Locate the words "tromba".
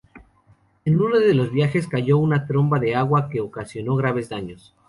2.47-2.79